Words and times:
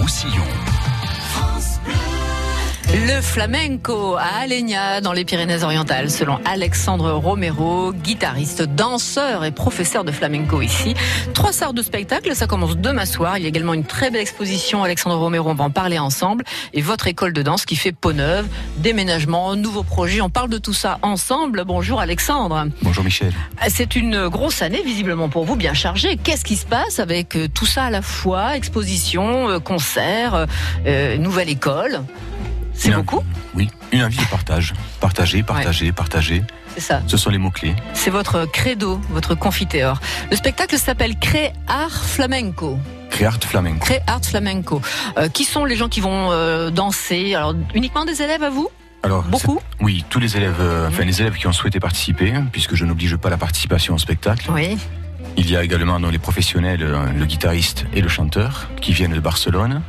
Roussillon. 0.00 0.69
Le 3.02 3.22
flamenco 3.22 4.16
à 4.16 4.42
Alenia 4.42 5.00
dans 5.00 5.14
les 5.14 5.24
Pyrénées-Orientales, 5.24 6.10
selon 6.10 6.38
Alexandre 6.44 7.12
Romero, 7.12 7.94
guitariste, 7.94 8.60
danseur 8.60 9.46
et 9.46 9.52
professeur 9.52 10.04
de 10.04 10.12
flamenco 10.12 10.60
ici. 10.60 10.94
Trois 11.32 11.52
sortes 11.52 11.74
de 11.76 11.82
spectacles, 11.82 12.34
ça 12.36 12.46
commence 12.46 12.76
demain 12.76 13.06
soir. 13.06 13.38
Il 13.38 13.42
y 13.42 13.46
a 13.46 13.48
également 13.48 13.72
une 13.72 13.84
très 13.84 14.10
belle 14.10 14.20
exposition, 14.20 14.84
Alexandre 14.84 15.16
Romero, 15.16 15.48
on 15.48 15.54
va 15.54 15.64
en 15.64 15.70
parler 15.70 15.98
ensemble. 15.98 16.44
Et 16.74 16.82
votre 16.82 17.06
école 17.06 17.32
de 17.32 17.40
danse 17.40 17.64
qui 17.64 17.76
fait 17.76 17.92
peau 17.92 18.12
neuve, 18.12 18.46
déménagement, 18.76 19.56
nouveaux 19.56 19.82
projets, 19.82 20.20
on 20.20 20.28
parle 20.28 20.50
de 20.50 20.58
tout 20.58 20.74
ça 20.74 20.98
ensemble. 21.00 21.64
Bonjour 21.64 22.00
Alexandre. 22.00 22.66
Bonjour 22.82 23.02
Michel. 23.02 23.32
C'est 23.68 23.96
une 23.96 24.28
grosse 24.28 24.60
année 24.60 24.82
visiblement 24.84 25.30
pour 25.30 25.46
vous, 25.46 25.56
bien 25.56 25.72
chargée. 25.72 26.18
Qu'est-ce 26.18 26.44
qui 26.44 26.56
se 26.56 26.66
passe 26.66 26.98
avec 26.98 27.34
euh, 27.34 27.48
tout 27.48 27.66
ça 27.66 27.84
à 27.84 27.90
la 27.90 28.02
fois? 28.02 28.56
Exposition, 28.56 29.48
euh, 29.48 29.58
concert, 29.58 30.46
euh, 30.86 31.16
nouvelle 31.16 31.48
école? 31.48 32.02
C'est 32.80 32.92
beaucoup 32.92 33.22
Oui, 33.54 33.68
une 33.92 34.02
envie 34.02 34.16
de 34.16 34.24
partage. 34.24 34.72
Partager, 35.00 35.42
partager, 35.42 35.92
partager. 35.92 36.42
C'est 36.74 36.80
ça. 36.80 37.02
Ce 37.06 37.16
sont 37.16 37.28
les 37.28 37.36
mots-clés. 37.36 37.74
C'est 37.92 38.10
votre 38.10 38.46
credo, 38.46 39.00
votre 39.10 39.34
confiteor. 39.34 40.00
Le 40.30 40.36
spectacle 40.36 40.78
s'appelle 40.78 41.18
Créart 41.18 42.04
Flamenco. 42.04 42.78
Créart 43.10 43.38
Flamenco. 43.44 43.84
Créart 43.84 44.24
Flamenco. 44.24 44.80
Euh, 45.18 45.28
qui 45.28 45.44
sont 45.44 45.66
les 45.66 45.76
gens 45.76 45.88
qui 45.88 46.00
vont 46.00 46.30
euh, 46.30 46.70
danser? 46.70 47.34
Alors, 47.34 47.54
uniquement 47.74 48.06
des 48.06 48.22
élèves 48.22 48.42
à 48.42 48.50
vous? 48.50 48.70
Alors, 49.02 49.24
beaucoup? 49.24 49.60
Oui, 49.80 50.04
tous 50.08 50.20
les 50.20 50.38
élèves, 50.38 50.60
euh, 50.60 50.88
enfin 50.88 51.04
les 51.04 51.20
élèves 51.20 51.36
qui 51.36 51.46
ont 51.46 51.52
souhaité 51.52 51.80
participer, 51.80 52.32
puisque 52.50 52.76
je 52.76 52.84
n'oblige 52.86 53.16
pas 53.16 53.28
la 53.28 53.36
participation 53.36 53.94
au 53.94 53.98
spectacle. 53.98 54.50
Oui. 54.52 54.78
Il 55.36 55.50
y 55.50 55.56
a 55.56 55.62
également 55.62 56.00
dans 56.00 56.10
les 56.10 56.18
professionnels 56.18 56.80
le 56.80 57.24
guitariste 57.26 57.84
et 57.92 58.00
le 58.00 58.08
chanteur 58.08 58.68
qui 58.80 58.92
viennent 58.92 59.12
de 59.12 59.20
Barcelone 59.20 59.82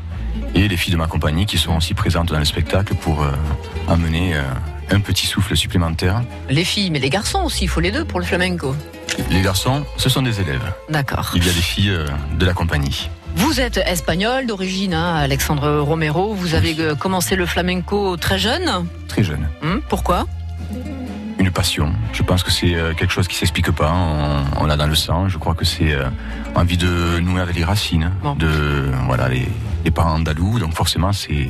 et 0.55 0.67
les 0.67 0.77
filles 0.77 0.93
de 0.93 0.97
ma 0.97 1.07
compagnie 1.07 1.45
qui 1.45 1.57
seront 1.57 1.77
aussi 1.77 1.93
présentes 1.93 2.29
dans 2.29 2.39
le 2.39 2.45
spectacle 2.45 2.95
pour 2.95 3.21
euh, 3.21 3.31
amener 3.87 4.35
euh, 4.35 4.41
un 4.89 4.99
petit 4.99 5.25
souffle 5.27 5.55
supplémentaire. 5.55 6.21
Les 6.49 6.63
filles, 6.63 6.91
mais 6.91 6.99
les 6.99 7.09
garçons 7.09 7.43
aussi, 7.43 7.65
il 7.65 7.67
faut 7.67 7.79
les 7.79 7.91
deux 7.91 8.05
pour 8.05 8.19
le 8.19 8.25
flamenco. 8.25 8.75
Les 9.29 9.41
garçons, 9.41 9.85
ce 9.97 10.09
sont 10.09 10.21
des 10.21 10.39
élèves. 10.39 10.73
D'accord. 10.89 11.31
Il 11.35 11.45
y 11.45 11.49
a 11.49 11.53
des 11.53 11.61
filles 11.61 11.91
euh, 11.91 12.07
de 12.37 12.45
la 12.45 12.53
compagnie. 12.53 13.09
Vous 13.35 13.61
êtes 13.61 13.77
espagnol 13.77 14.45
d'origine, 14.45 14.93
hein, 14.93 15.15
Alexandre 15.15 15.79
Romero. 15.79 16.33
Vous 16.33 16.53
avez 16.53 16.75
commencé 16.99 17.37
le 17.37 17.45
flamenco 17.45 18.17
très 18.17 18.37
jeune 18.37 18.85
Très 19.07 19.23
jeune. 19.23 19.47
Hum, 19.63 19.81
pourquoi? 19.87 20.27
Je 22.13 22.23
pense 22.23 22.44
que 22.44 22.52
c'est 22.52 22.75
quelque 22.97 23.11
chose 23.11 23.27
qui 23.27 23.35
s'explique 23.35 23.71
pas. 23.71 23.94
On, 24.59 24.66
l'a 24.66 24.77
dans 24.77 24.88
le 24.88 24.95
sang. 24.95 25.27
Je 25.27 25.38
crois 25.38 25.53
que 25.53 25.66
c'est 25.66 25.95
envie 26.55 26.77
de 26.77 27.19
nouer 27.19 27.41
avec 27.41 27.55
les 27.55 27.63
racines. 27.63 28.11
De 28.38 28.91
voilà 29.08 29.30
les 29.30 29.47
les 29.83 29.91
parents 29.91 30.16
andalous, 30.16 30.59
donc 30.59 30.73
forcément 30.73 31.11
c'est 31.11 31.49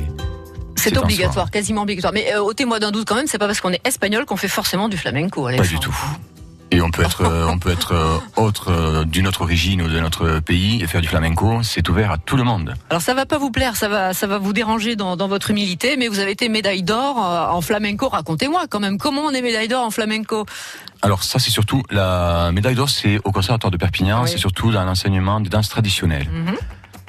c'est 0.76 0.96
obligatoire, 0.96 1.50
quasiment 1.50 1.82
obligatoire. 1.82 2.12
Mais 2.12 2.34
euh, 2.34 2.42
ôtez-moi 2.42 2.80
d'un 2.80 2.90
doute 2.90 3.06
quand 3.06 3.14
même, 3.14 3.26
c'est 3.26 3.38
pas 3.38 3.46
parce 3.46 3.60
qu'on 3.60 3.70
est 3.70 3.86
espagnol 3.86 4.24
qu'on 4.24 4.36
fait 4.36 4.48
forcément 4.48 4.88
du 4.88 4.96
flamenco. 4.96 5.44
Pas 5.44 5.62
du 5.62 5.78
tout. 5.78 5.94
Et 6.72 6.80
on 6.80 6.90
peut 6.90 7.02
être, 7.02 7.20
euh, 7.20 7.46
on 7.48 7.58
peut 7.58 7.70
être 7.70 7.92
euh, 7.92 8.18
autre 8.36 9.04
d'une 9.04 9.28
autre 9.28 9.42
origine 9.42 9.82
ou 9.82 9.88
de 9.88 10.00
notre 10.00 10.40
pays 10.40 10.82
et 10.82 10.86
faire 10.86 11.02
du 11.02 11.08
flamenco. 11.08 11.62
C'est 11.62 11.86
ouvert 11.88 12.10
à 12.10 12.16
tout 12.18 12.36
le 12.36 12.44
monde. 12.44 12.74
Alors 12.88 13.02
ça 13.02 13.12
va 13.12 13.26
pas 13.26 13.36
vous 13.36 13.50
plaire, 13.50 13.76
ça 13.76 13.88
va, 13.88 14.14
ça 14.14 14.26
va 14.26 14.38
vous 14.38 14.54
déranger 14.54 14.96
dans, 14.96 15.16
dans 15.16 15.28
votre 15.28 15.50
humilité, 15.50 15.96
mais 15.98 16.08
vous 16.08 16.18
avez 16.18 16.30
été 16.32 16.48
médaille 16.48 16.82
d'or 16.82 17.18
en 17.18 17.60
flamenco. 17.60 18.08
Racontez-moi 18.08 18.62
quand 18.70 18.80
même 18.80 18.96
comment 18.96 19.22
on 19.22 19.30
est 19.30 19.42
médaille 19.42 19.68
d'or 19.68 19.84
en 19.84 19.90
flamenco? 19.90 20.46
Alors 21.02 21.22
ça 21.24 21.38
c'est 21.38 21.50
surtout 21.50 21.82
la 21.90 22.50
médaille 22.52 22.74
d'or, 22.74 22.88
c'est 22.88 23.20
au 23.24 23.32
conservatoire 23.32 23.70
de 23.70 23.76
Perpignan, 23.76 24.24
c'est 24.26 24.38
surtout 24.38 24.72
dans 24.72 24.84
l'enseignement 24.84 25.40
des 25.40 25.50
danses 25.50 25.68
traditionnelles. 25.68 26.28
Mhm. 26.32 26.56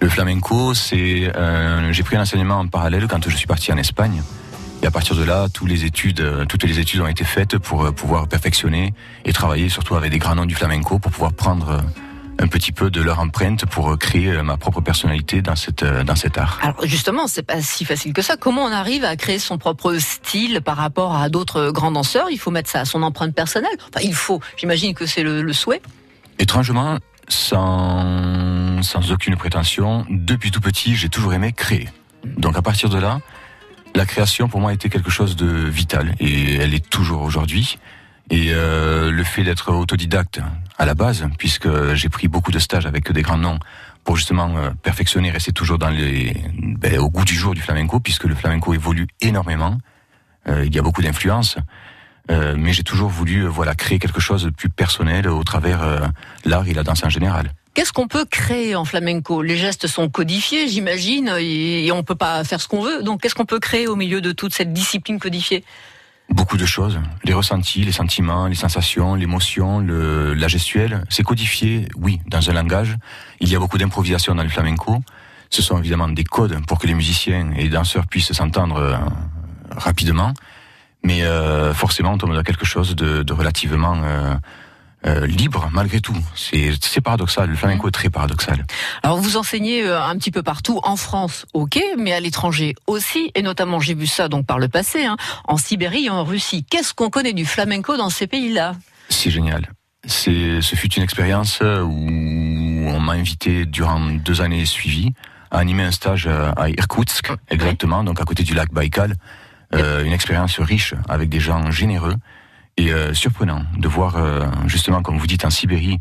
Le 0.02 0.10
flamenco, 0.10 0.74
c'est 0.74 1.32
euh, 1.34 1.94
j'ai 1.94 2.04
pris 2.04 2.18
un 2.18 2.22
enseignement 2.22 2.60
en 2.60 2.68
parallèle 2.68 3.08
quand 3.08 3.24
je 3.30 3.38
suis 3.38 3.48
parti 3.48 3.72
en 3.72 3.78
Espagne. 3.78 4.22
Et 4.84 4.86
à 4.86 4.92
partir 4.92 5.16
de 5.16 5.24
là, 5.24 5.48
toutes 5.48 5.70
les 5.70 5.86
études, 5.86 6.20
euh, 6.20 6.44
toutes 6.44 6.66
les 6.66 6.78
études 6.78 7.00
ont 7.00 7.08
été 7.08 7.24
faites 7.24 7.58
pour 7.58 7.86
euh, 7.86 7.92
pouvoir 7.94 8.28
perfectionner 8.28 8.94
et 9.24 9.32
travailler 9.32 9.70
surtout 9.70 9.96
avec 9.96 10.12
des 10.12 10.20
grands 10.20 10.36
noms 10.36 10.46
du 10.46 10.56
flamenco 10.56 11.00
pour 11.00 11.10
pouvoir 11.10 11.32
prendre 11.32 11.82
un 12.38 12.48
petit 12.48 12.74
peu 12.74 12.92
de 12.92 13.02
leur 13.02 13.20
empreinte 13.20 13.66
pour 13.66 13.98
créer 13.98 14.42
ma 14.42 14.58
propre 14.58 14.82
personnalité 14.82 15.42
dans 15.42 15.56
cette 15.56 15.86
dans 15.86 16.16
cet 16.16 16.38
art. 16.38 16.60
Alors 16.62 16.86
justement, 16.86 17.28
c'est 17.28 17.44
pas 17.44 17.62
si 17.62 17.86
facile 17.86 18.12
que 18.12 18.22
ça. 18.22 18.36
Comment 18.36 18.64
on 18.64 18.72
arrive 18.74 19.06
à 19.06 19.16
créer 19.16 19.40
son 19.40 19.58
propre 19.58 19.96
style 20.00 20.60
par 20.60 20.76
rapport 20.76 21.16
à 21.16 21.30
d'autres 21.30 21.72
grands 21.72 21.92
danseurs? 21.92 22.28
Il 22.30 22.40
faut 22.40 22.52
mettre 22.52 22.70
ça 22.70 22.82
à 22.82 22.86
son 22.86 23.04
empreinte 23.04 23.34
personnelle. 23.34 23.78
Enfin, 23.88 24.04
il 24.04 24.14
faut. 24.16 24.42
J'imagine 24.58 24.94
que 24.94 25.06
c'est 25.06 25.24
le, 25.24 25.44
le 25.44 25.54
souhait. 25.54 25.82
Étrangement, 26.40 26.98
sans, 27.30 28.82
sans 28.82 29.12
aucune 29.14 29.38
prétention, 29.38 30.06
depuis 30.10 30.52
tout 30.52 30.60
petit, 30.60 30.96
j'ai 30.96 31.08
toujours 31.08 31.34
aimé 31.34 31.54
créer. 31.54 31.88
Donc 32.26 32.58
à 32.58 32.62
partir 32.62 32.90
de 32.90 32.98
là, 32.98 33.22
la 33.96 34.06
création 34.06 34.48
pour 34.48 34.60
moi 34.60 34.72
a 34.72 34.74
été 34.74 34.90
quelque 34.90 35.12
chose 35.12 35.36
de 35.36 35.46
vital 35.46 36.16
et 36.20 36.56
elle 36.56 36.74
est 36.74 36.90
toujours 36.90 37.22
aujourd'hui. 37.22 37.78
Et 38.30 38.48
euh, 38.52 39.12
le 39.12 39.24
fait 39.24 39.44
d'être 39.44 39.72
autodidacte 39.74 40.40
à 40.78 40.86
la 40.86 40.96
base, 40.96 41.28
puisque 41.38 41.94
j'ai 41.94 42.10
pris 42.10 42.28
beaucoup 42.28 42.52
de 42.52 42.60
stages 42.60 42.86
avec 42.86 43.12
des 43.12 43.22
grands 43.22 43.38
noms 43.38 43.60
pour 44.04 44.16
justement 44.16 44.56
euh, 44.58 44.72
perfectionner, 44.82 45.32
rester 45.32 45.52
toujours 45.52 45.78
dans 45.78 45.90
les, 45.90 46.36
ben, 46.54 47.00
au 47.00 47.10
goût 47.10 47.26
du 47.26 47.36
jour 47.36 47.54
du 47.54 47.62
flamenco, 47.62 48.00
puisque 48.00 48.26
le 48.26 48.36
flamenco 48.36 48.74
évolue 48.74 49.08
énormément. 49.22 49.78
Euh, 50.48 50.66
il 50.66 50.76
y 50.76 50.80
a 50.80 50.82
beaucoup 50.82 51.02
d'influences. 51.02 51.58
Euh, 52.32 52.56
mais 52.58 52.72
j'ai 52.72 52.84
toujours 52.84 53.10
voulu 53.10 53.46
voilà 53.48 53.76
créer 53.76 54.00
quelque 54.00 54.22
chose 54.22 54.46
de 54.46 54.50
plus 54.50 54.70
personnel 54.70 55.28
au 55.28 55.44
travers 55.44 56.10
l'art 56.46 56.68
et 56.68 56.74
la 56.74 56.84
danse 56.84 57.04
en 57.04 57.10
général. 57.10 57.52
Qu'est-ce 57.74 57.92
qu'on 57.92 58.08
peut 58.08 58.26
créer 58.26 58.76
en 58.76 58.86
flamenco? 58.86 59.42
Les 59.42 59.58
gestes 59.58 59.88
sont 59.88 60.10
codifiés, 60.10 60.68
j'imagine, 60.68 61.34
et, 61.40 61.92
on 61.92 62.04
peut 62.04 62.16
pas 62.16 62.44
faire 62.44 62.62
ce 62.62 62.68
qu'on 62.68 62.82
veut. 62.82 63.02
Donc, 63.02 63.22
qu'est-ce 63.22 63.36
qu'on 63.36 63.46
peut 63.46 63.60
créer 63.60 63.88
au 63.88 63.96
milieu 63.96 64.22
de 64.22 64.32
toute 64.32 64.54
cette 64.54 64.74
discipline 64.74 65.20
codifiée? 65.20 65.64
Beaucoup 66.30 66.58
de 66.58 66.66
choses, 66.66 67.00
les 67.24 67.34
ressentis, 67.34 67.84
les 67.84 67.92
sentiments, 67.92 68.48
les 68.48 68.56
sensations, 68.56 69.16
l'émotion, 69.16 69.80
la 69.80 70.48
gestuelle, 70.48 71.04
c'est 71.10 71.24
codifié, 71.24 71.88
oui, 71.98 72.20
dans 72.28 72.50
un 72.50 72.54
langage. 72.54 72.96
Il 73.40 73.50
y 73.50 73.56
a 73.56 73.60
beaucoup 73.60 73.78
d'improvisation 73.78 74.36
dans 74.36 74.44
le 74.44 74.50
flamenco. 74.50 75.00
Ce 75.50 75.62
sont 75.62 75.78
évidemment 75.80 76.08
des 76.08 76.24
codes 76.24 76.58
pour 76.68 76.80
que 76.80 76.88
les 76.88 76.94
musiciens 76.94 77.52
et 77.58 77.64
les 77.64 77.70
danseurs 77.70 78.08
puissent 78.08 78.34
s'entendre 78.34 79.00
rapidement 79.76 80.34
mais 81.04 81.24
euh, 81.24 81.74
forcément 81.74 82.14
on 82.14 82.18
tombe 82.18 82.34
dans 82.34 82.44
quelque 82.44 82.66
chose 82.66 82.96
de, 82.96 83.24
de 83.24 83.34
relativement 83.34 83.96
euh, 84.04 84.36
euh, 85.06 85.26
libre 85.28 85.70
malgré 85.72 86.00
tout. 86.00 86.16
C'est 86.36 87.02
paradoxal, 87.02 87.50
le 87.50 87.56
flamenco 87.56 87.88
est 87.88 87.92
très 87.92 88.10
paradoxal. 88.10 88.66
Alors 89.04 89.18
vous 89.18 89.38
enseignez 89.38 89.84
euh, 89.84 90.04
un 90.04 90.18
petit 90.18 90.32
peu 90.32 90.44
partout 90.44 90.80
en 90.84 90.96
France, 90.96 91.46
ok, 91.54 91.80
mais 91.98 92.14
à 92.14 92.20
l'étranger 92.20 92.76
aussi, 92.88 93.32
et 93.36 93.42
notamment 93.42 93.80
j'ai 93.80 93.94
vu 93.94 94.08
ça 94.08 94.28
donc 94.28 94.46
par 94.46 94.60
le 94.60 94.68
passé, 94.68 95.06
hein, 95.06 95.18
en 95.46 95.58
Sibérie 95.58 96.06
et 96.06 96.10
en 96.10 96.24
Russie. 96.24 96.66
Qu'est-ce 96.70 96.94
qu'on 96.94 97.10
connaît 97.10 97.34
du 97.34 97.46
flamenco 97.46 97.98
dans 97.98 98.10
ces 98.10 98.28
pays-là? 98.28 98.76
C'est 99.10 99.32
génial. 99.32 99.70
Ce 100.06 100.76
fut 100.76 100.94
une 100.94 101.04
expérience 101.04 101.62
où 101.62 102.10
on 102.88 103.00
m'a 103.00 103.14
invité 103.14 103.66
durant 103.66 104.00
deux 104.00 104.42
années 104.42 104.66
suivies 104.66 105.14
à 105.50 105.60
animer 105.60 105.84
un 105.84 105.92
stage 105.92 106.28
à 106.28 106.70
Irkoutsk, 106.70 107.32
exactement, 107.50 108.04
donc 108.04 108.20
à 108.20 108.24
côté 108.26 108.44
du 108.44 108.54
lac 108.54 108.74
Baïkal. 108.74 109.16
Euh, 109.76 110.04
une 110.04 110.14
expérience 110.14 110.60
riche 110.60 110.94
avec 111.10 111.30
des 111.30 111.40
gens 111.40 111.72
généreux 111.72 112.16
et 112.78 112.92
euh, 112.92 113.14
surprenant 113.14 113.64
de 113.78 113.88
voir 113.88 114.18
euh, 114.18 114.46
justement 114.68 115.02
comme 115.02 115.18
vous 115.18 115.28
dites 115.28 115.46
en 115.46 115.50
Sibérie 115.50 116.00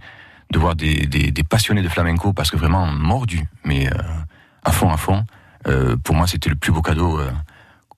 de 0.50 0.59
voir 0.59 0.75
des, 0.75 1.06
des, 1.06 1.31
des 1.31 1.44
passionnés 1.44 1.83
de 1.83 1.88
flamenco 1.88 2.33
parce 2.33 2.50
que 2.50 2.56
vraiment 2.56 2.87
mordus 2.87 3.47
mais 3.65 3.88
à 4.65 4.72
fond 4.72 4.91
à 4.91 4.97
fond 4.97 5.25
pour 6.05 6.15
moi 6.15 6.27
c'était 6.27 6.50
le 6.50 6.56
plus 6.56 6.72
beau 6.72 6.82
cadeau 6.82 7.21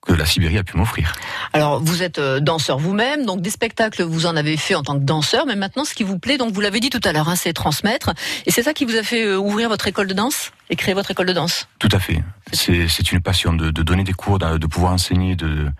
que 0.05 0.13
la 0.13 0.25
Sibérie 0.25 0.57
a 0.57 0.63
pu 0.63 0.77
m'offrir. 0.77 1.13
Alors, 1.51 1.83
vous 1.83 2.03
êtes 2.03 2.19
danseur 2.19 2.77
vous-même, 2.77 3.25
donc 3.25 3.41
des 3.41 3.49
spectacles, 3.49 4.03
vous 4.03 4.27
en 4.27 4.35
avez 4.35 4.55
fait 4.55 4.75
en 4.75 4.83
tant 4.83 4.99
que 4.99 5.03
danseur, 5.03 5.45
mais 5.47 5.55
maintenant, 5.55 5.83
ce 5.83 5.95
qui 5.95 6.03
vous 6.03 6.19
plaît, 6.19 6.37
donc 6.37 6.53
vous 6.53 6.61
l'avez 6.61 6.79
dit 6.79 6.91
tout 6.91 7.01
à 7.03 7.11
l'heure, 7.11 7.27
hein, 7.27 7.35
c'est 7.35 7.53
transmettre. 7.53 8.13
Et 8.45 8.51
c'est 8.51 8.61
ça 8.61 8.73
qui 8.73 8.85
vous 8.85 8.95
a 8.95 9.03
fait 9.03 9.35
ouvrir 9.35 9.67
votre 9.67 9.87
école 9.87 10.07
de 10.07 10.13
danse 10.13 10.51
et 10.69 10.75
créer 10.75 10.93
votre 10.93 11.09
école 11.11 11.25
de 11.25 11.33
danse? 11.33 11.67
Tout 11.79 11.89
à 11.91 11.99
fait. 11.99 12.23
C'est 12.53 13.11
une 13.11 13.21
passion 13.21 13.53
de, 13.53 13.71
de, 13.71 13.83
donner 13.83 14.03
des 14.03 14.13
cours, 14.13 14.37
de, 14.37 14.67
pouvoir 14.67 14.93
enseigner, 14.93 15.35
de, 15.35 15.71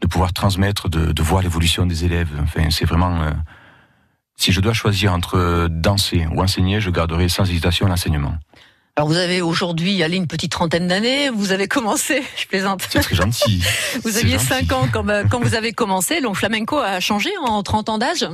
de 0.00 0.06
pouvoir 0.06 0.32
transmettre, 0.32 0.88
de, 0.88 1.12
de 1.12 1.22
voir 1.22 1.42
l'évolution 1.42 1.86
des 1.86 2.04
élèves. 2.04 2.30
Enfin, 2.42 2.70
c'est 2.70 2.84
vraiment. 2.84 3.22
Euh, 3.22 3.30
si 4.36 4.52
je 4.52 4.60
dois 4.60 4.72
choisir 4.72 5.12
entre 5.12 5.66
danser 5.68 6.26
ou 6.32 6.40
enseigner, 6.40 6.80
je 6.80 6.90
garderai 6.90 7.28
sans 7.28 7.44
hésitation 7.50 7.88
l'enseignement. 7.88 8.34
Alors 8.94 9.08
vous 9.08 9.16
avez 9.16 9.40
aujourd'hui, 9.42 10.02
allez, 10.02 10.16
une 10.16 10.26
petite 10.26 10.52
trentaine 10.52 10.88
d'années, 10.88 11.30
vous 11.30 11.52
avez 11.52 11.68
commencé, 11.68 12.22
je 12.36 12.46
plaisante. 12.46 12.82
C'est 12.88 13.00
très 13.00 13.16
gentil. 13.16 13.62
vous 14.04 14.16
aviez 14.16 14.38
5 14.38 14.72
ans 14.72 14.88
quand, 14.92 15.04
quand 15.28 15.40
vous 15.40 15.54
avez 15.54 15.72
commencé, 15.72 16.20
donc 16.20 16.36
flamenco 16.36 16.78
a 16.78 17.00
changé 17.00 17.30
en 17.44 17.62
30 17.62 17.88
ans 17.88 17.98
d'âge 17.98 18.26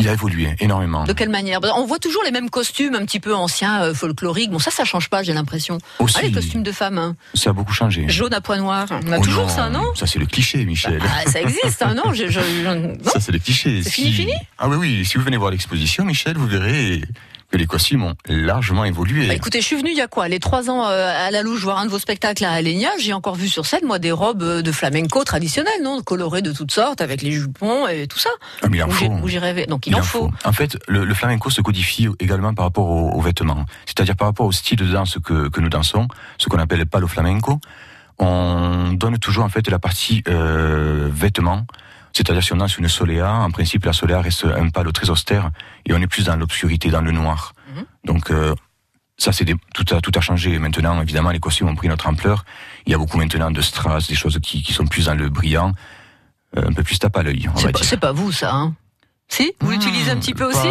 il 0.00 0.08
a 0.08 0.12
évolué 0.12 0.54
énormément. 0.60 1.04
De 1.04 1.12
quelle 1.12 1.28
manière? 1.28 1.60
On 1.76 1.84
voit 1.84 1.98
toujours 1.98 2.22
les 2.24 2.30
mêmes 2.30 2.50
costumes 2.50 2.94
un 2.94 3.04
petit 3.04 3.20
peu 3.20 3.34
anciens, 3.34 3.82
euh, 3.82 3.94
folkloriques. 3.94 4.50
Bon, 4.50 4.58
ça, 4.58 4.70
ça 4.70 4.84
change 4.84 5.08
pas, 5.08 5.22
j'ai 5.22 5.32
l'impression. 5.32 5.78
Aussi, 5.98 6.16
ah, 6.18 6.22
les 6.22 6.32
costumes 6.32 6.62
de 6.62 6.72
femmes. 6.72 6.98
Hein. 6.98 7.16
Ça 7.34 7.50
a 7.50 7.52
beaucoup 7.52 7.72
changé. 7.72 8.04
Jaune 8.08 8.34
à 8.34 8.40
poids 8.40 8.58
noir. 8.58 8.86
On 8.90 9.12
a 9.12 9.18
oh 9.18 9.22
toujours 9.22 9.50
ça, 9.50 9.68
non? 9.68 9.94
Ça, 9.94 10.06
c'est 10.06 10.18
le 10.18 10.26
cliché, 10.26 10.64
Michel. 10.64 11.00
Ah, 11.04 11.28
ça 11.30 11.40
existe, 11.40 11.82
hein, 11.82 11.94
non, 11.94 12.12
Ça, 12.14 13.20
c'est 13.20 13.32
le 13.32 13.38
cliché. 13.38 13.82
C'est 13.82 13.90
fini, 13.90 14.12
fini? 14.12 14.32
Ah 14.58 14.68
oui, 14.68 14.76
oui. 14.76 15.04
Si 15.04 15.18
vous 15.18 15.24
venez 15.24 15.36
voir 15.36 15.50
l'exposition, 15.50 16.04
Michel, 16.04 16.36
vous 16.36 16.46
verrez 16.46 17.02
que 17.50 17.56
les 17.56 17.66
costumes 17.66 18.04
ont 18.04 18.14
largement 18.26 18.84
évolué. 18.84 19.26
Bah, 19.26 19.34
écoutez, 19.34 19.60
je 19.60 19.66
suis 19.66 19.76
venu 19.76 19.90
il 19.90 19.96
y 19.96 20.00
a 20.00 20.06
quoi 20.06 20.28
Les 20.28 20.38
trois 20.38 20.70
ans 20.70 20.86
euh, 20.88 21.26
à 21.26 21.30
la 21.32 21.42
louche 21.42 21.62
voir 21.62 21.78
un 21.78 21.84
de 21.86 21.90
vos 21.90 21.98
spectacles 21.98 22.44
à 22.44 22.52
Alenia. 22.52 22.90
J'ai 23.00 23.12
encore 23.12 23.34
vu 23.34 23.48
sur 23.48 23.66
scène, 23.66 23.84
moi, 23.84 23.98
des 23.98 24.12
robes 24.12 24.42
euh, 24.42 24.62
de 24.62 24.70
flamenco 24.72 25.24
traditionnelles, 25.24 25.82
non 25.82 26.00
Colorées 26.02 26.42
de 26.42 26.52
toutes 26.52 26.70
sortes, 26.70 27.00
avec 27.00 27.22
les 27.22 27.32
jupons 27.32 27.88
et 27.88 28.06
tout 28.06 28.18
ça. 28.18 28.30
Ah, 28.62 28.68
mais 28.70 28.78
il 28.78 28.82
en 28.84 28.88
faut. 28.88 29.04
j'ai- 29.04 29.10
où 29.22 29.28
j'ai 29.28 29.38
rêvé. 29.40 29.66
Donc 29.66 29.86
il, 29.88 29.96
en 29.96 30.02
faut. 30.02 30.30
En 30.44 30.52
fait, 30.52 30.78
le, 30.86 31.04
le 31.04 31.14
flamenco 31.14 31.50
se 31.50 31.60
codifie 31.60 32.08
également 32.20 32.54
par 32.54 32.66
rapport 32.66 32.88
aux, 32.88 33.10
aux 33.10 33.20
vêtements. 33.20 33.66
C'est-à-dire 33.84 34.14
par 34.16 34.28
rapport 34.28 34.46
au 34.46 34.52
style 34.52 34.78
de 34.78 34.84
danse 34.86 35.18
que, 35.24 35.48
que 35.48 35.60
nous 35.60 35.68
dansons, 35.70 36.06
ce 36.38 36.48
qu'on 36.48 36.58
appelle 36.58 36.78
le 36.78 36.86
palo 36.86 37.08
flamenco. 37.08 37.58
On 38.18 38.92
donne 38.92 39.18
toujours 39.18 39.44
en 39.44 39.48
fait 39.48 39.68
la 39.68 39.78
partie 39.78 40.22
euh, 40.28 41.08
vêtements. 41.10 41.66
C'est-à-dire 42.12 42.42
si 42.42 42.52
on 42.52 42.56
danse 42.56 42.76
une 42.78 42.88
soléa, 42.88 43.32
en 43.32 43.50
principe 43.50 43.84
la 43.84 43.92
soléa 43.92 44.20
reste 44.20 44.44
un 44.44 44.68
palo 44.70 44.90
très 44.92 45.10
austère 45.10 45.50
et 45.86 45.92
on 45.92 45.98
est 45.98 46.06
plus 46.06 46.24
dans 46.24 46.36
l'obscurité, 46.36 46.90
dans 46.90 47.00
le 47.00 47.12
noir. 47.12 47.52
Mhm. 47.74 47.84
Donc 48.04 48.30
euh, 48.30 48.54
ça 49.16 49.32
c'est 49.32 49.44
des- 49.44 49.56
tout 49.74 49.84
a 49.94 50.00
tout 50.00 50.12
a 50.16 50.20
changé 50.20 50.58
maintenant. 50.58 51.00
Évidemment 51.02 51.30
les 51.30 51.40
costumes 51.40 51.68
ont 51.68 51.76
pris 51.76 51.88
notre 51.88 52.08
ampleur. 52.08 52.44
Il 52.86 52.92
y 52.92 52.94
a 52.94 52.98
beaucoup 52.98 53.18
maintenant 53.18 53.50
de 53.50 53.60
strass, 53.60 54.08
des 54.08 54.14
choses 54.16 54.38
qui, 54.42 54.62
qui 54.62 54.72
sont 54.72 54.86
plus 54.86 55.06
dans 55.06 55.14
le 55.14 55.28
brillant, 55.28 55.72
euh, 56.56 56.68
un 56.68 56.72
peu 56.72 56.82
plus 56.82 56.98
tape 56.98 57.16
à 57.16 57.22
l'œil. 57.22 57.48
C'est 57.56 57.72
pas, 58.00 58.08
pas 58.08 58.12
vous, 58.12 58.32
ça, 58.32 58.52
hein? 58.54 58.74
Si? 59.28 59.52
Vous 59.60 59.68
Hmm, 59.68 59.72
l'utilisez 59.74 60.10
un 60.10 60.16
petit 60.16 60.34
peu 60.34 60.48
pas- 60.50 60.58
aussi? 60.58 60.68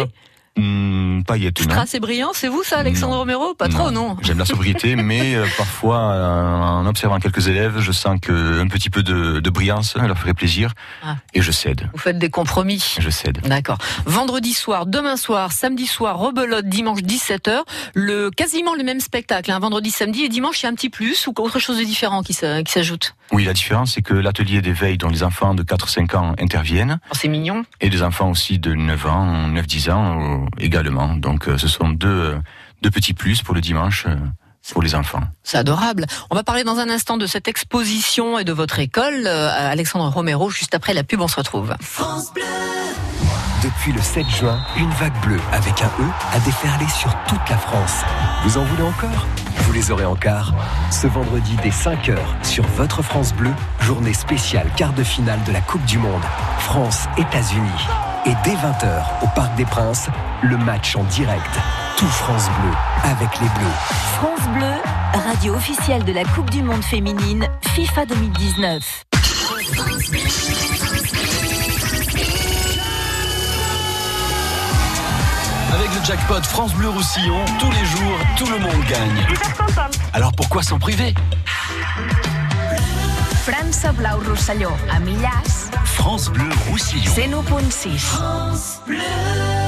Hmm, 1.20 1.24
paillettes, 1.24 1.60
non. 1.60 1.70
Strass 1.70 1.94
et 1.94 2.00
brillant, 2.00 2.30
c'est 2.34 2.48
vous, 2.48 2.62
ça, 2.62 2.78
Alexandre 2.78 3.12
Non. 3.14 3.18
Romero 3.20 3.54
Pas 3.54 3.68
trop, 3.68 3.90
non 3.90 4.16
J'aime 4.22 4.38
la 4.38 4.44
sobriété, 4.44 4.96
mais 4.96 5.34
euh, 5.34 5.46
parfois, 5.56 5.98
euh, 6.12 6.56
en 6.56 6.86
observant 6.86 7.18
quelques 7.20 7.48
élèves, 7.48 7.78
je 7.80 7.92
sens 7.92 8.18
que 8.20 8.60
un 8.60 8.68
petit 8.68 8.90
peu 8.90 9.02
de, 9.02 9.40
de 9.40 9.50
brillance 9.50 9.96
leur 9.96 10.18
ferait 10.18 10.34
plaisir, 10.34 10.72
Ah. 11.04 11.16
et 11.34 11.42
je 11.42 11.50
cède. 11.52 11.88
Vous 11.92 11.98
faites 11.98 12.18
des 12.18 12.30
compromis. 12.30 12.96
Je 12.98 13.10
cède. 13.10 13.40
D'accord. 13.42 13.78
Vendredi 14.06 14.52
soir, 14.54 14.86
demain 14.86 15.16
soir, 15.16 15.52
samedi 15.52 15.86
soir, 15.86 16.18
rebelote, 16.18 16.66
dimanche 16.66 17.00
17h, 17.00 17.60
le 17.94 18.30
quasiment 18.30 18.74
le 18.74 18.82
même 18.82 19.00
spectacle. 19.00 19.50
Un 19.50 19.58
vendredi, 19.58 19.90
samedi 19.90 20.22
et 20.24 20.28
dimanche, 20.28 20.60
il 20.62 20.64
y 20.64 20.66
a 20.66 20.70
un 20.70 20.74
petit 20.74 20.90
plus 20.90 21.26
ou 21.26 21.34
autre 21.38 21.58
chose 21.58 21.78
de 21.78 21.84
différent 21.84 22.22
qui 22.22 22.32
s'ajoute? 22.34 23.14
Oui, 23.32 23.44
la 23.44 23.52
différence, 23.52 23.92
c'est 23.92 24.02
que 24.02 24.14
l'atelier 24.14 24.60
d'éveil 24.60 24.98
dont 24.98 25.08
les 25.08 25.22
enfants 25.22 25.54
de 25.54 25.62
4-5 25.62 26.16
ans 26.16 26.34
interviennent, 26.40 26.98
Oh, 27.10 27.14
c'est 27.14 27.28
mignon. 27.28 27.64
et 27.80 27.88
des 27.88 28.02
enfants 28.02 28.30
aussi 28.30 28.58
de 28.58 28.74
9 28.74 29.06
ans, 29.06 29.48
9-10 29.50 29.90
ans 29.92 30.42
euh, 30.42 30.46
également. 30.58 31.14
Donc, 31.14 31.48
euh, 31.48 31.56
ce 31.56 31.68
sont 31.68 31.90
deux, 31.90 32.08
euh, 32.08 32.38
deux 32.82 32.90
petits 32.90 33.14
plus 33.14 33.42
pour 33.42 33.54
le 33.54 33.60
dimanche 33.60 34.06
euh, 34.08 34.16
pour 34.72 34.82
les 34.82 34.94
enfants. 34.94 35.22
C'est 35.44 35.58
adorable. 35.58 36.06
On 36.30 36.34
va 36.34 36.42
parler 36.42 36.64
dans 36.64 36.78
un 36.78 36.90
instant 36.90 37.16
de 37.16 37.26
cette 37.26 37.46
exposition 37.48 38.38
et 38.38 38.44
de 38.44 38.52
votre 38.52 38.78
école. 38.78 39.26
Alexandre 39.26 40.08
Romero, 40.12 40.50
juste 40.50 40.74
après 40.74 40.92
la 40.94 41.02
pub, 41.04 41.20
on 41.20 41.28
se 41.28 41.36
retrouve. 41.36 41.74
Depuis 43.62 43.92
le 43.92 44.00
7 44.00 44.26
juin, 44.30 44.58
une 44.78 44.88
vague 44.92 45.18
bleue 45.20 45.40
avec 45.52 45.82
un 45.82 45.88
E 46.02 46.06
a 46.32 46.38
déferlé 46.40 46.86
sur 46.88 47.14
toute 47.28 47.46
la 47.50 47.58
France. 47.58 47.92
Vous 48.42 48.56
en 48.56 48.64
voulez 48.64 48.84
encore? 48.84 49.26
Vous 49.58 49.72
les 49.74 49.90
aurez 49.90 50.06
en 50.06 50.14
quart. 50.14 50.54
Ce 50.90 51.06
vendredi 51.06 51.56
dès 51.62 51.68
5h 51.68 52.16
sur 52.42 52.66
votre 52.68 53.02
France 53.02 53.34
Bleu, 53.34 53.50
journée 53.80 54.14
spéciale 54.14 54.66
quart 54.78 54.94
de 54.94 55.04
finale 55.04 55.42
de 55.44 55.52
la 55.52 55.60
Coupe 55.60 55.84
du 55.84 55.98
Monde. 55.98 56.22
France-États-Unis. 56.60 57.86
Et 58.24 58.32
dès 58.44 58.54
20h 58.54 59.24
au 59.24 59.26
Parc 59.34 59.54
des 59.56 59.66
Princes, 59.66 60.08
le 60.42 60.56
match 60.56 60.96
en 60.96 61.04
direct. 61.04 61.60
Tout 61.98 62.06
France 62.06 62.48
Bleu 62.62 62.72
avec 63.04 63.40
les 63.40 63.48
Bleus. 63.48 63.76
France 64.14 64.48
Bleu, 64.54 64.72
radio 65.28 65.54
officielle 65.54 66.04
de 66.04 66.12
la 66.12 66.24
Coupe 66.24 66.48
du 66.48 66.62
Monde 66.62 66.82
féminine 66.82 67.46
FIFA 67.74 68.06
2019. 68.06 69.04
Avec 69.86 70.12
le 70.12 71.49
jackpot 76.10 76.42
France 76.42 76.74
Bleu 76.74 76.88
Roussillon, 76.88 77.44
tous 77.60 77.70
les 77.70 77.84
jours, 77.84 78.18
tout 78.36 78.46
le 78.46 78.58
monde 78.58 78.84
gagne. 78.88 79.24
Alors 80.12 80.32
pourquoi 80.32 80.60
s'en 80.60 80.76
priver? 80.76 81.14
França 83.44 83.92
Blau 83.92 84.18
a 84.92 84.98
Millàs, 84.98 85.70
France 85.84 86.28
Bleu 86.30 86.48
Roussillon. 86.68 87.12
101.6. 87.12 89.59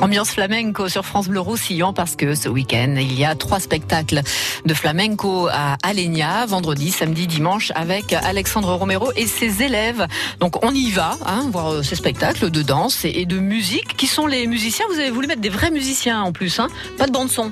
Ambiance 0.00 0.30
flamenco 0.30 0.88
sur 0.88 1.04
France 1.04 1.28
Bleu 1.28 1.40
Roussillon 1.40 1.92
parce 1.92 2.14
que 2.14 2.36
ce 2.36 2.48
week-end, 2.48 2.94
il 2.96 3.18
y 3.18 3.24
a 3.24 3.34
trois 3.34 3.58
spectacles 3.58 4.22
de 4.64 4.74
flamenco 4.74 5.48
à 5.48 5.76
Alenia, 5.82 6.46
vendredi, 6.46 6.92
samedi, 6.92 7.26
dimanche, 7.26 7.72
avec 7.74 8.12
Alexandre 8.12 8.72
Romero 8.74 9.10
et 9.16 9.26
ses 9.26 9.62
élèves. 9.64 10.06
Donc 10.38 10.64
on 10.64 10.72
y 10.72 10.90
va, 10.92 11.16
hein, 11.26 11.48
voir 11.50 11.72
euh, 11.72 11.82
ces 11.82 11.96
spectacles 11.96 12.50
de 12.50 12.62
danse 12.62 13.04
et 13.04 13.26
de 13.26 13.40
musique. 13.40 13.96
Qui 13.96 14.06
sont 14.06 14.26
les 14.26 14.46
musiciens 14.46 14.86
Vous 14.92 15.00
avez 15.00 15.10
voulu 15.10 15.26
mettre 15.26 15.40
des 15.40 15.48
vrais 15.48 15.72
musiciens 15.72 16.22
en 16.22 16.32
plus, 16.32 16.60
hein 16.60 16.68
pas 16.96 17.06
de 17.06 17.12
bande 17.12 17.28
son. 17.28 17.50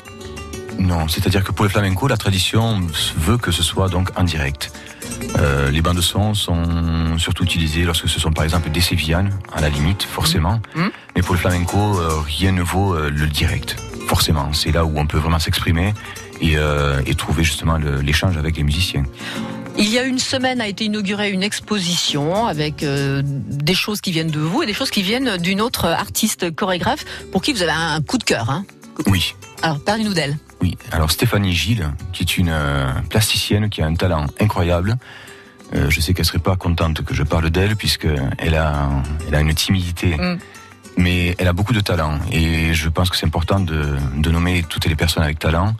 Non, 0.78 1.08
c'est-à-dire 1.08 1.42
que 1.42 1.52
pour 1.52 1.64
le 1.64 1.70
flamenco, 1.70 2.06
la 2.06 2.16
tradition 2.16 2.80
veut 3.16 3.38
que 3.38 3.50
ce 3.50 3.64
soit 3.64 3.88
donc 3.88 4.10
en 4.16 4.22
direct. 4.22 4.72
Euh, 5.38 5.70
les 5.70 5.82
bandes 5.82 5.96
de 5.96 6.02
son 6.02 6.34
sont 6.34 7.18
surtout 7.18 7.44
utilisées 7.44 7.84
lorsque 7.84 8.08
ce 8.08 8.20
sont 8.20 8.32
par 8.32 8.44
exemple 8.44 8.70
des 8.70 8.80
sévillanes, 8.80 9.32
à 9.52 9.60
la 9.60 9.68
limite, 9.68 10.02
forcément. 10.02 10.60
Mhm. 10.74 10.90
Mais 11.16 11.22
pour 11.22 11.34
le 11.34 11.40
flamenco, 11.40 11.78
euh, 11.98 12.20
rien 12.20 12.52
ne 12.52 12.62
vaut 12.62 12.94
euh, 12.94 13.10
le 13.10 13.26
direct, 13.26 13.76
forcément. 14.06 14.52
C'est 14.52 14.70
là 14.70 14.84
où 14.84 14.98
on 14.98 15.06
peut 15.06 15.18
vraiment 15.18 15.38
s'exprimer 15.38 15.94
et, 16.40 16.56
euh, 16.56 17.00
et 17.06 17.14
trouver 17.14 17.42
justement 17.42 17.78
l'échange 17.78 18.36
avec 18.36 18.56
les 18.58 18.62
musiciens. 18.62 19.04
Il 19.78 19.88
y 19.90 19.98
a 19.98 20.04
une 20.04 20.18
semaine 20.18 20.60
a 20.60 20.68
été 20.68 20.84
inaugurée 20.84 21.30
une 21.30 21.42
exposition 21.42 22.46
avec 22.46 22.82
euh, 22.82 23.22
des 23.24 23.74
choses 23.74 24.00
qui 24.00 24.10
viennent 24.10 24.30
de 24.30 24.40
vous 24.40 24.62
et 24.62 24.66
des 24.66 24.72
choses 24.72 24.90
qui 24.90 25.02
viennent 25.02 25.36
d'une 25.36 25.60
autre 25.60 25.86
artiste 25.86 26.54
chorégraphe 26.54 27.04
pour 27.30 27.42
qui 27.42 27.52
vous 27.52 27.62
avez 27.62 27.72
un 27.72 28.00
coup 28.00 28.16
de 28.16 28.24
cœur. 28.24 28.48
Hein 28.50 28.64
Oui, 29.06 29.34
Alors 29.62 29.80
parlez-nous 29.80 30.14
d'elle. 30.14 30.38
Oui, 30.62 30.78
alors 30.92 31.10
Stéphanie 31.10 31.52
Gilles, 31.52 31.90
qui 32.14 32.22
est 32.22 32.38
une 32.38 32.48
euh, 32.50 32.90
plasticienne 33.10 33.68
qui 33.68 33.82
a 33.82 33.86
un 33.86 33.94
talent 33.94 34.26
incroyable. 34.40 34.96
Euh, 35.74 35.90
je 35.90 36.00
sais 36.00 36.14
qu'elle 36.14 36.24
serait 36.24 36.38
pas 36.38 36.56
contente 36.56 37.02
que 37.04 37.12
je 37.14 37.22
parle 37.22 37.50
d'elle 37.50 37.76
puisque 37.76 38.08
elle 38.38 38.54
a, 38.54 38.88
elle 39.28 39.34
a 39.34 39.40
une 39.40 39.52
timidité, 39.54 40.16
Mm. 40.16 40.38
Mais 40.96 41.34
elle 41.38 41.48
a 41.48 41.52
beaucoup 41.52 41.72
de 41.72 41.80
talent 41.80 42.18
et 42.30 42.74
je 42.74 42.88
pense 42.88 43.10
que 43.10 43.16
c'est 43.16 43.26
important 43.26 43.60
de, 43.60 43.96
de 44.16 44.30
nommer 44.30 44.62
toutes 44.68 44.86
les 44.86 44.96
personnes 44.96 45.22
avec 45.22 45.38
talent. 45.38 45.74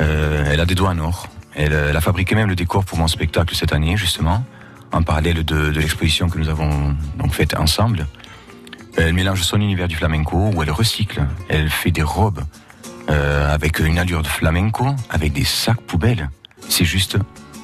Euh, 0.00 0.50
elle 0.50 0.60
a 0.60 0.66
des 0.66 0.74
doigts 0.74 0.90
en 0.90 0.98
or. 0.98 1.28
Elle, 1.54 1.72
elle 1.72 1.96
a 1.96 2.00
fabriqué 2.00 2.34
même 2.34 2.48
le 2.48 2.54
décor 2.56 2.84
pour 2.84 2.98
mon 2.98 3.08
spectacle 3.08 3.54
cette 3.54 3.72
année 3.72 3.96
justement, 3.96 4.44
en 4.92 5.02
parallèle 5.02 5.44
de, 5.44 5.70
de 5.70 5.80
l'exposition 5.80 6.28
que 6.28 6.38
nous 6.38 6.48
avons 6.48 6.96
donc 7.16 7.32
faite 7.32 7.54
ensemble. 7.54 8.06
Elle 8.96 9.12
mélange 9.14 9.42
son 9.42 9.60
univers 9.60 9.88
du 9.88 9.96
flamenco 9.96 10.50
où 10.54 10.62
elle 10.62 10.70
recycle. 10.70 11.22
Elle 11.48 11.70
fait 11.70 11.90
des 11.90 12.02
robes 12.02 12.42
euh, 13.08 13.52
avec 13.52 13.78
une 13.78 13.98
allure 13.98 14.22
de 14.22 14.26
flamenco, 14.26 14.86
avec 15.08 15.32
des 15.32 15.44
sacs 15.44 15.80
poubelles. 15.80 16.28
C'est 16.68 16.84
juste 16.84 17.16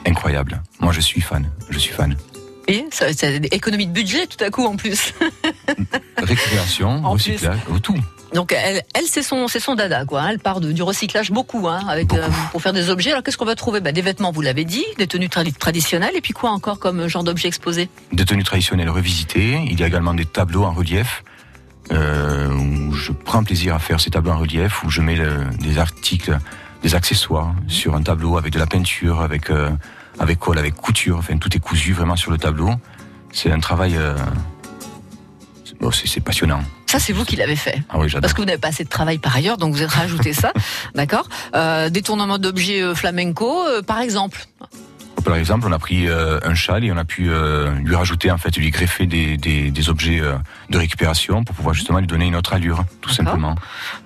incroyable. 0.07 0.63
Moi, 0.81 0.93
je 0.93 1.01
suis 1.01 1.21
fan. 1.21 1.49
Je 1.69 1.79
suis 1.79 1.93
fan. 1.93 2.17
Et 2.69 2.85
ça, 2.91 3.07
c'est 3.13 3.39
des 3.41 3.49
économies 3.53 3.87
de 3.87 3.93
budget 3.93 4.27
tout 4.27 4.43
à 4.45 4.51
coup 4.51 4.65
en 4.65 4.77
plus. 4.77 5.13
Récupération, 6.19 6.89
En 7.05 7.13
recyclage, 7.13 7.59
euh, 7.71 7.79
tout. 7.79 7.97
Donc 8.35 8.53
elle, 8.53 8.83
elle 8.95 9.05
c'est 9.07 9.23
son, 9.23 9.47
c'est 9.49 9.61
son 9.61 9.75
dada 9.77 10.05
quoi. 10.05 10.25
Elle 10.31 10.39
part 10.41 10.61
de- 10.61 10.73
du 10.73 10.83
recyclage 10.83 11.31
beaucoup, 11.31 11.69
hein, 11.69 11.81
avec 11.89 12.09
Beaucoup. 12.09 12.21
euh, 12.23 12.29
pour 12.51 12.61
faire 12.61 12.73
des 12.73 12.91
objets. 12.91 13.11
Alors 13.13 13.23
qu'est-ce 13.23 13.37
qu'on 13.39 13.45
va 13.45 13.55
trouver? 13.55 13.81
Bah, 13.81 13.93
Des 13.93 14.03
vêtements, 14.03 14.33
vous 14.33 14.41
l'avez 14.43 14.65
dit, 14.65 14.85
des 14.99 15.07
tenues 15.07 15.29
tradi- 15.29 15.53
traditionnelles, 15.57 16.17
et 16.17 16.21
puis 16.21 16.33
quoi 16.33 16.51
encore 16.51 16.79
comme 16.81 17.07
genre 17.07 17.23
d'objet 17.23 17.49
exposé 17.49 17.89
Des 18.13 18.25
tenues 18.25 18.43
traditionnelles 18.45 18.91
revisitées. 18.91 19.61
Il 19.71 19.79
y 19.79 19.85
a 19.85 19.87
également 19.87 20.15
des 20.15 20.27
tableaux 20.27 20.65
en 20.65 20.73
relief. 20.73 21.23
Euh, 21.93 22.51
où 22.53 22.93
je 22.95 23.13
prends 23.13 23.45
plaisir 23.45 23.73
à 23.77 23.79
faire 23.79 24.01
ces 24.01 24.11
tableaux 24.11 24.33
en 24.33 24.39
relief, 24.39 24.83
où 24.83 24.91
je 24.91 25.01
mets 25.01 25.15
le- 25.15 25.45
des 25.61 25.79
articles, 25.79 26.37
des 26.83 26.97
accessoires 26.97 27.55
sur 27.69 27.95
un 27.95 28.03
tableau 28.03 28.37
avec 28.37 28.53
de 28.53 28.59
la 28.59 28.67
peinture, 28.67 29.21
avec 29.21 29.51
euh, 29.51 29.71
avec 30.19 30.39
colle, 30.39 30.59
avec 30.59 30.75
couture. 30.75 31.19
Enfin, 31.19 31.37
tout 31.39 31.55
est 31.57 31.61
cousu 31.61 31.93
vraiment 31.93 32.17
sur 32.17 32.31
le 32.31 32.39
tableau. 32.39 32.71
C'est 33.33 33.51
un 33.53 33.61
travail. 33.61 33.97
euh, 33.97 34.15
c'est- 35.65 35.79
bon, 35.79 35.91
c'est 35.91 36.21
passionnant. 36.21 36.63
Ça 36.87 36.99
c'est 37.01 37.13
vous 37.13 37.25
qui 37.25 37.37
l'avez 37.37 37.57
fait. 37.57 37.83
Ah 37.91 37.99
oui, 37.99 38.09
j'adore. 38.09 38.23
Parce 38.23 38.33
que 38.33 38.41
vous 38.41 38.47
n'avez 38.47 38.59
pas 38.59 38.69
assez 38.69 38.85
de 38.85 38.89
travail 38.89 39.19
par 39.19 39.35
ailleurs, 39.37 39.57
donc 39.59 39.75
vous 39.75 39.83
avez 39.83 39.93
rajouté 39.93 40.33
ça, 40.33 40.53
d'accord 40.95 41.29
euh, 41.55 41.91
Des 41.91 42.03
tournements 42.03 42.39
d'objets 42.39 42.81
euh, 42.83 42.95
flamenco, 42.95 43.63
euh, 43.67 43.83
par 43.83 44.01
exemple. 44.01 44.47
Par 45.25 45.35
exemple, 45.35 45.67
on 45.69 45.73
a 45.73 45.79
pris 45.81 46.07
euh, 46.09 46.39
un 46.45 46.55
châle 46.55 46.85
et 46.85 46.93
on 46.93 46.97
a 46.97 47.05
pu 47.05 47.29
euh, 47.31 47.73
lui 47.81 47.97
rajouter, 47.97 48.31
en 48.31 48.39
fait, 48.39 48.57
lui 48.57 48.71
greffer 48.71 49.07
des, 49.07 49.37
des, 49.37 49.73
des 49.73 49.89
objets 49.89 50.21
euh, 50.21 50.37
de 50.71 50.79
récupération 50.79 51.43
pour 51.43 51.57
pouvoir 51.57 51.75
justement 51.75 51.99
lui 51.99 52.07
donner 52.07 52.27
une 52.27 52.37
autre 52.37 52.53
allure, 52.53 52.85
tout 53.01 53.11
simplement. 53.11 53.57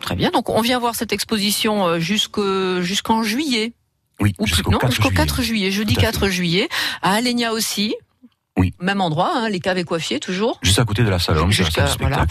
Très 0.01 0.17
bien. 0.17 0.31
Donc 0.31 0.49
on 0.49 0.63
vient 0.63 0.79
voir 0.79 0.95
cette 0.95 1.13
exposition 1.13 1.87
euh, 1.87 1.99
jusque- 1.99 2.41
jusqu'en 2.81 3.23
juillet. 3.23 3.75
Oui, 4.21 4.35
jusqu'au 4.45 4.71
non, 4.71 4.79
4 4.79 4.91
jusqu'au 4.91 5.09
juillet. 5.09 5.17
4 5.17 5.43
juillet, 5.43 5.71
jeudi 5.71 5.95
Tout 5.95 6.01
à 6.01 6.05
4 6.05 6.29
juillet, 6.29 6.69
à 7.03 7.15
Alenia 7.15 7.53
aussi. 7.53 7.95
Oui. 8.59 8.75
Même 8.81 9.01
endroit, 9.01 9.31
hein, 9.35 9.49
les 9.49 9.61
caves 9.61 9.79
et 9.79 9.85
coiffiers 9.85 10.21
toujours. 10.21 10.59
Juste 10.63 10.79
à 10.79 10.85
côté 10.85 11.03
de 11.03 11.09
la 11.09 11.19
salle, 11.19 11.39
Jusqu'à- 11.51 11.87
voilà. 12.01 12.27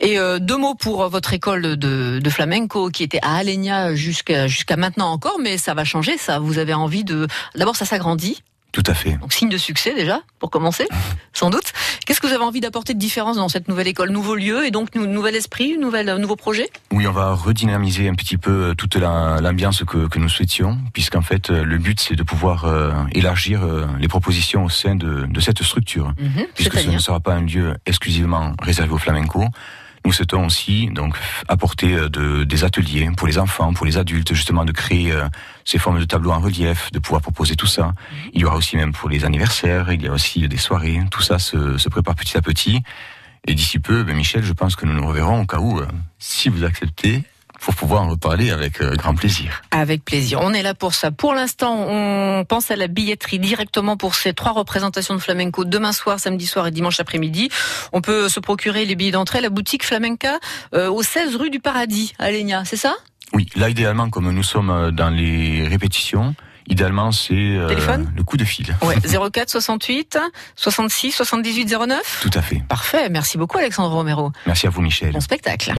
Et 0.00 0.18
euh, 0.18 0.38
deux 0.38 0.56
mots 0.56 0.74
pour 0.74 1.02
euh, 1.02 1.08
votre 1.08 1.32
école 1.32 1.76
de, 1.76 2.20
de 2.22 2.30
flamenco 2.30 2.90
qui 2.90 3.02
était 3.02 3.18
à 3.22 3.36
Alenia 3.36 3.94
jusqu'à 3.94 4.46
jusqu'à 4.46 4.76
maintenant 4.76 5.10
encore, 5.10 5.38
mais 5.42 5.56
ça 5.58 5.74
va 5.74 5.84
changer. 5.84 6.18
Ça, 6.18 6.38
vous 6.38 6.58
avez 6.58 6.74
envie 6.74 7.02
de. 7.04 7.26
D'abord, 7.56 7.74
ça 7.74 7.84
s'agrandit. 7.86 8.42
Tout 8.76 8.82
à 8.88 8.92
fait. 8.92 9.12
Donc 9.12 9.32
signe 9.32 9.48
de 9.48 9.56
succès 9.56 9.94
déjà, 9.94 10.20
pour 10.38 10.50
commencer, 10.50 10.86
sans 11.32 11.48
doute. 11.48 11.72
Qu'est-ce 12.04 12.20
que 12.20 12.26
vous 12.26 12.34
avez 12.34 12.44
envie 12.44 12.60
d'apporter 12.60 12.92
de 12.92 12.98
différence 12.98 13.36
dans 13.36 13.48
cette 13.48 13.68
nouvelle 13.68 13.88
école 13.88 14.10
Nouveau 14.10 14.34
lieu 14.34 14.66
et 14.66 14.70
donc 14.70 14.94
nouvel 14.94 15.34
esprit, 15.34 15.78
nouvel, 15.78 16.14
nouveau 16.16 16.36
projet? 16.36 16.68
Oui, 16.92 17.06
on 17.06 17.12
va 17.12 17.32
redynamiser 17.32 18.06
un 18.06 18.14
petit 18.14 18.36
peu 18.36 18.74
toute 18.76 18.96
l'ambiance 18.96 19.82
que, 19.84 20.08
que, 20.08 20.18
nous 20.18 20.28
souhaitions, 20.28 20.76
puisqu'en 20.92 21.22
fait 21.22 21.48
le 21.48 21.78
but 21.78 21.98
c'est 22.00 22.16
de 22.16 22.22
pouvoir 22.22 22.66
élargir 23.12 23.62
les 23.98 24.08
propositions 24.08 24.64
au 24.64 24.68
sein 24.68 24.94
de, 24.94 25.24
de 25.24 25.40
cette 25.40 25.62
structure, 25.62 26.12
Mhm, 26.18 26.46
puisque 26.54 26.78
ce 26.78 26.90
ne 26.90 26.98
sera 26.98 27.20
pas 27.20 27.32
un 27.32 27.46
lieu 27.46 27.74
exclusivement 27.86 28.52
réservé 28.60 28.92
au 28.92 28.98
flamenco. 28.98 29.46
Nous 30.06 30.12
souhaitons 30.12 30.46
aussi 30.46 30.86
donc 30.92 31.16
apporter 31.48 31.94
euh, 31.94 32.08
de, 32.08 32.44
des 32.44 32.62
ateliers 32.62 33.10
pour 33.16 33.26
les 33.26 33.38
enfants, 33.38 33.74
pour 33.74 33.84
les 33.84 33.98
adultes, 33.98 34.32
justement 34.34 34.64
de 34.64 34.70
créer 34.70 35.10
euh, 35.10 35.26
ces 35.64 35.78
formes 35.78 35.98
de 35.98 36.04
tableaux 36.04 36.30
en 36.30 36.38
relief, 36.38 36.92
de 36.92 37.00
pouvoir 37.00 37.20
proposer 37.20 37.56
tout 37.56 37.66
ça. 37.66 37.92
Il 38.32 38.40
y 38.40 38.44
aura 38.44 38.54
aussi 38.54 38.76
même 38.76 38.92
pour 38.92 39.08
les 39.08 39.24
anniversaires, 39.24 39.92
il 39.92 40.00
y 40.02 40.06
a 40.06 40.12
aussi 40.12 40.46
des 40.46 40.58
soirées. 40.58 41.00
Tout 41.10 41.22
ça 41.22 41.40
se, 41.40 41.76
se 41.76 41.88
prépare 41.88 42.14
petit 42.14 42.36
à 42.36 42.40
petit. 42.40 42.84
Et 43.48 43.54
d'ici 43.54 43.80
peu, 43.80 44.04
ben 44.04 44.14
Michel, 44.14 44.44
je 44.44 44.52
pense 44.52 44.76
que 44.76 44.86
nous 44.86 44.92
nous 44.92 45.06
reverrons 45.06 45.40
au 45.40 45.44
cas 45.44 45.58
où, 45.58 45.80
euh, 45.80 45.88
si 46.20 46.50
vous 46.50 46.62
acceptez, 46.62 47.24
pour 47.60 47.74
pouvoir 47.74 48.02
en 48.02 48.08
reparler 48.10 48.50
avec 48.50 48.80
euh, 48.80 48.94
grand 48.96 49.14
plaisir. 49.14 49.62
Avec 49.70 50.04
plaisir. 50.04 50.40
On 50.42 50.52
est 50.52 50.62
là 50.62 50.74
pour 50.74 50.94
ça. 50.94 51.10
Pour 51.10 51.34
l'instant, 51.34 51.86
on 51.88 52.44
pense 52.44 52.70
à 52.70 52.76
la 52.76 52.86
billetterie 52.86 53.38
directement 53.38 53.96
pour 53.96 54.14
ces 54.14 54.34
trois 54.34 54.52
représentations 54.52 55.14
de 55.14 55.20
flamenco 55.20 55.64
demain 55.64 55.92
soir, 55.92 56.20
samedi 56.20 56.46
soir 56.46 56.66
et 56.66 56.70
dimanche 56.70 57.00
après-midi. 57.00 57.48
On 57.92 58.00
peut 58.00 58.28
se 58.28 58.40
procurer 58.40 58.84
les 58.84 58.94
billets 58.94 59.12
d'entrée 59.12 59.38
à 59.38 59.42
la 59.42 59.50
boutique 59.50 59.84
Flamenca 59.84 60.38
euh, 60.74 60.90
au 60.90 61.02
16 61.02 61.36
rue 61.36 61.50
du 61.50 61.60
Paradis 61.60 62.12
à 62.18 62.30
Lénia, 62.30 62.64
c'est 62.64 62.76
ça? 62.76 62.94
Oui, 63.32 63.46
là 63.56 63.68
idéalement, 63.68 64.08
comme 64.08 64.30
nous 64.30 64.42
sommes 64.42 64.70
euh, 64.70 64.90
dans 64.90 65.10
les 65.10 65.66
répétitions, 65.66 66.34
Idéalement, 66.68 67.12
c'est 67.12 67.34
euh, 67.34 67.68
le 68.16 68.24
coup 68.24 68.36
de 68.36 68.44
fil. 68.44 68.76
Ouais, 68.82 68.96
04 69.00 69.50
68 69.50 70.18
66 70.56 71.12
78 71.12 71.76
09. 71.86 72.20
Tout 72.22 72.30
à 72.34 72.42
fait. 72.42 72.62
Parfait. 72.68 73.08
Merci 73.08 73.38
beaucoup, 73.38 73.58
Alexandre 73.58 73.94
Romero. 73.94 74.32
Merci 74.46 74.66
à 74.66 74.70
vous, 74.70 74.82
Michel. 74.82 75.12
Bon 75.12 75.20
spectacle. 75.20 75.74